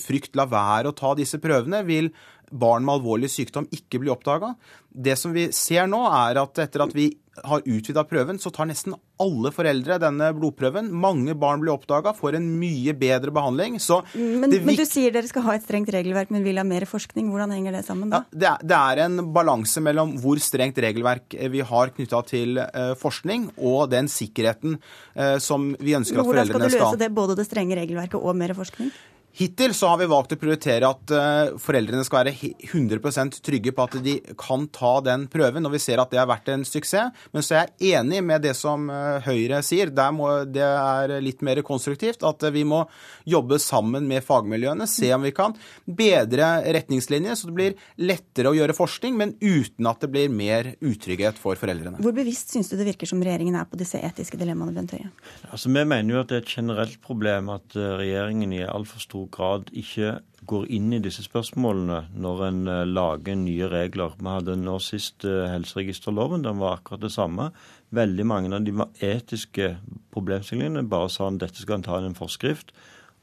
Frykt 0.00 0.38
lar 0.38 0.48
være 0.48 0.88
å 0.88 0.96
ta 0.96 1.12
disse 1.18 1.36
prøvene, 1.42 1.82
vil 1.84 2.08
barn 2.48 2.84
med 2.86 2.96
alvorlig 2.96 3.28
sykdom 3.32 3.68
ikke 3.74 4.00
blir 4.00 4.14
oppdaga. 4.14 4.54
Det 4.88 5.18
som 5.20 5.34
vi 5.36 5.50
ser 5.52 5.88
nå, 5.90 6.00
er 6.08 6.40
at 6.40 6.64
etter 6.64 6.86
at 6.86 6.96
vi 6.96 7.10
har 7.42 7.64
utvida 7.66 8.04
prøven, 8.06 8.38
så 8.38 8.52
tar 8.54 8.68
nesten 8.70 8.94
alle 9.22 9.50
foreldre 9.54 9.96
denne 10.02 10.28
blodprøven. 10.36 10.90
Mange 10.90 11.34
barn 11.38 11.62
blir 11.62 11.74
oppdaga, 11.74 12.12
får 12.16 12.38
en 12.38 12.46
mye 12.60 12.94
bedre 12.98 13.34
behandling. 13.34 13.78
Men, 14.14 14.52
men, 14.52 14.76
du 14.78 14.84
sier 14.86 15.14
dere 15.14 15.30
skal 15.30 15.46
ha 15.48 15.56
et 15.58 15.64
strengt 15.66 15.90
regelverk, 15.94 16.30
men 16.34 16.44
vil 16.46 16.60
ha 16.60 16.66
mer 16.66 16.86
forskning. 16.88 17.30
Hvordan 17.32 17.54
henger 17.56 17.78
det 17.78 17.84
sammen 17.88 18.12
da? 18.12 18.22
Ja, 18.22 18.38
det, 18.38 18.50
er, 18.50 18.68
det, 18.70 18.80
er, 18.80 19.02
en 19.06 19.32
balanse 19.34 19.82
mellom 19.84 20.16
hvor 20.22 20.40
strengt 20.42 20.78
regelverk 20.82 21.34
vi 21.54 21.64
har 21.66 21.94
knytta 21.96 22.22
til 22.28 22.60
uh, 22.62 22.92
forskning, 23.00 23.50
og 23.58 23.88
den 23.94 24.10
sikkerheten 24.10 24.78
uh, 24.78 25.36
som 25.42 25.72
vi 25.80 25.96
ønsker 25.98 26.20
at 26.20 26.30
foreldrene 26.30 26.46
skal 26.46 26.60
Hvordan 26.60 26.70
skal 26.70 26.86
du 26.86 26.90
løse 26.92 27.02
det, 27.02 27.10
både 27.14 27.38
det 27.40 27.48
strenge 27.48 27.78
regelverket 27.80 28.20
og 28.20 28.38
mer 28.38 28.54
forskning? 28.56 28.94
Hittil 29.34 29.72
så 29.74 29.88
har 29.90 29.98
vi 29.98 30.06
valgt 30.06 30.30
å 30.36 30.38
prioritere 30.38 30.86
at 30.86 31.10
uh, 31.10 31.56
foreldrene 31.58 32.04
skal 32.06 32.22
være 32.22 32.52
100% 32.68 33.40
trygge 33.42 33.72
på 33.74 33.86
at 33.88 33.96
de 34.04 34.12
kan 34.38 34.68
ta 34.70 34.92
den 35.02 35.24
prøven, 35.30 35.64
når 35.64 35.72
vi 35.74 35.80
ser 35.82 35.98
at 35.98 36.12
det 36.12 36.20
har 36.20 36.28
vært 36.30 36.52
en 36.52 36.62
suksess. 36.62 37.10
Men 37.34 37.42
så 37.42 37.56
er 37.58 37.72
jeg 37.80 37.98
enig 37.98 38.20
med 38.22 38.44
det 38.46 38.52
som 38.54 38.86
uh, 38.92 39.18
Høyre 39.24 39.58
sier. 39.66 39.90
Må, 40.14 40.28
det 40.46 40.62
er 40.62 41.16
litt 41.24 41.42
mer 41.42 41.58
konstruktivt. 41.66 42.22
At 42.22 42.46
vi 42.54 42.62
må 42.68 42.84
jobbe 43.26 43.58
sammen 43.58 44.06
med 44.06 44.22
fagmiljøene, 44.22 44.86
se 44.86 45.10
om 45.16 45.26
vi 45.26 45.34
kan 45.34 45.56
bedre 45.82 46.52
retningslinjer, 46.76 47.34
så 47.34 47.50
det 47.50 47.56
blir 47.58 47.76
lettere 48.06 48.52
å 48.52 48.54
gjøre 48.54 48.78
forskning, 48.78 49.18
men 49.18 49.34
uten 49.42 49.90
at 49.90 50.06
det 50.06 50.12
blir 50.14 50.30
mer 50.30 50.70
utrygghet 50.78 51.42
for 51.42 51.58
foreldrene. 51.58 51.98
Hvor 52.04 52.14
bevisst 52.14 52.54
syns 52.54 52.70
du 52.70 52.76
det 52.78 52.86
virker 52.92 53.10
som 53.10 53.22
regjeringen 53.24 53.58
er 53.58 53.66
på 53.66 53.82
disse 53.82 53.98
etiske 53.98 54.38
dilemmaene, 54.38 54.76
Bent 54.78 54.94
Høie? 54.94 55.10
Altså, 55.50 55.74
vi 55.74 55.82
mener 55.82 56.14
jo 56.14 56.22
at 56.22 56.30
det 56.30 56.38
er 56.38 56.46
et 56.46 56.56
generelt 56.60 57.02
problem 57.02 57.50
at 57.56 57.74
regjeringen 57.74 58.54
i 58.54 58.62
altfor 58.68 59.02
stor 59.02 59.23
stor 59.24 59.30
grad 59.30 59.70
ikke 59.72 60.20
går 60.46 60.66
inn 60.68 60.92
i 60.92 61.00
disse 61.00 61.24
spørsmålene 61.24 62.10
når 62.20 62.42
en 62.48 62.68
eh, 62.68 62.84
lager 62.84 63.34
nye 63.36 63.68
regler. 63.68 64.12
Vi 64.18 64.28
hadde 64.28 64.56
nå 64.56 64.78
sist 64.78 65.24
eh, 65.24 65.48
helseregisterloven, 65.48 66.44
den 66.44 66.58
var 66.60 66.78
akkurat 66.78 67.00
det 67.00 67.12
samme. 67.12 67.50
Veldig 67.90 68.26
mange 68.26 68.54
av 68.54 68.64
de 68.64 68.74
etiske 69.00 69.78
problemstillingene 70.12 70.86
bare 70.88 71.08
sa 71.08 71.28
at 71.28 71.40
dette 71.40 71.62
skal 71.62 71.78
han 71.78 71.86
ta 71.86 72.00
i 72.00 72.04
en 72.06 72.14
forskrift. 72.14 72.74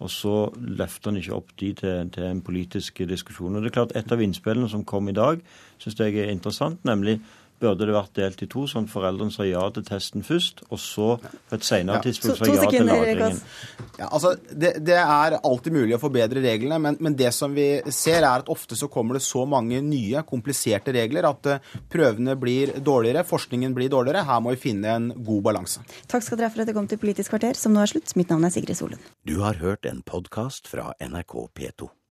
Og 0.01 0.09
så 0.09 0.49
løfter 0.57 1.11
han 1.11 1.19
ikke 1.19 1.35
opp 1.35 1.51
de 1.59 1.73
til, 1.77 2.09
til, 2.09 2.23
en 2.25 2.41
politisk 2.41 3.03
diskusjon. 3.05 3.55
Og 3.55 3.61
det 3.61 3.69
er 3.69 3.75
klart 3.75 3.95
Et 3.95 4.11
av 4.11 4.21
innspillene 4.21 4.69
som 4.69 4.83
kom 4.83 5.09
i 5.09 5.13
dag, 5.13 5.43
syns 5.77 5.99
jeg 5.99 6.17
er 6.17 6.31
interessant, 6.31 6.81
nemlig 6.83 7.19
burde 7.61 7.87
det 7.87 7.95
vært 7.95 8.15
delt 8.17 8.41
i 8.43 8.47
to, 8.51 8.65
sånn 8.69 8.87
at 8.87 8.93
foreldrene 8.93 9.33
sa 9.33 9.45
ja 9.47 9.63
til 9.73 9.85
testen 9.87 10.25
først, 10.25 10.63
og 10.69 10.81
så 10.81 11.09
på 11.21 11.57
et 11.57 11.67
senere 11.67 11.99
ja. 11.99 12.05
tidspunkt 12.07 12.41
sa 12.41 12.49
ja 12.49 12.65
til 12.71 12.87
lagringen. 12.89 13.39
Ja, 13.99 14.09
altså, 14.09 14.33
det, 14.49 14.73
det, 14.87 14.97
er 14.97 15.37
alltid 15.37 15.75
mulig 15.75 15.95
å 15.97 16.01
forbedre 16.01 16.43
reglene, 16.43 16.79
men, 16.81 16.97
men, 16.99 17.17
det 17.19 17.31
som 17.37 17.53
vi 17.55 17.67
ser, 17.93 18.23
er 18.23 18.43
at 18.43 18.51
ofte 18.51 18.77
så 18.79 18.89
kommer 18.91 19.19
det 19.19 19.23
så 19.25 19.45
mange 19.49 19.81
nye, 19.85 20.25
kompliserte 20.27 20.95
regler 20.95 21.27
at 21.29 21.51
uh, 21.51 21.71
prøvene 21.91 22.37
blir 22.39 22.75
dårligere, 22.81 23.25
forskningen 23.27 23.77
blir 23.77 23.91
dårligere. 23.93 24.25
Her 24.27 24.41
må 24.43 24.55
vi 24.55 24.63
finne 24.65 24.97
en 24.97 25.09
god 25.21 25.45
balanse. 25.51 25.85
Takk 26.11 26.25
skal 26.25 26.41
dere 26.41 26.49
ha 26.49 26.55
for 26.55 26.63
at 26.63 26.71
dere 26.71 26.79
kom 26.79 26.89
til 26.89 27.01
Politisk 27.01 27.35
kvarter, 27.35 27.57
som 27.57 27.75
nå 27.75 27.83
er 27.83 27.93
slutt. 27.93 28.15
Mitt 28.19 28.33
navn 28.33 28.47
er 28.47 28.53
Sigrid 28.53 28.79
Solund. 28.79 29.09
Du 29.27 29.39
har 29.45 29.61
hørt 29.61 29.87
en 29.89 30.03
podkast 30.05 30.69
fra 30.71 30.91
NRK 31.01 31.37
P2. 31.57 31.91